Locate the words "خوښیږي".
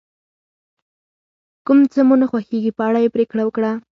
2.31-2.71